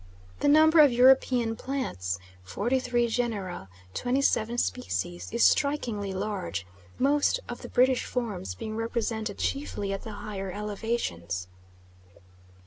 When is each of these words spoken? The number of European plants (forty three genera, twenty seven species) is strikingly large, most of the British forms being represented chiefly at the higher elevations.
The 0.39 0.47
number 0.47 0.79
of 0.79 0.91
European 0.91 1.55
plants 1.55 2.17
(forty 2.41 2.79
three 2.79 3.07
genera, 3.07 3.69
twenty 3.93 4.23
seven 4.23 4.57
species) 4.57 5.31
is 5.31 5.43
strikingly 5.43 6.11
large, 6.11 6.65
most 6.97 7.39
of 7.47 7.61
the 7.61 7.69
British 7.69 8.03
forms 8.03 8.55
being 8.55 8.75
represented 8.75 9.37
chiefly 9.37 9.93
at 9.93 10.01
the 10.01 10.13
higher 10.13 10.49
elevations. 10.49 11.47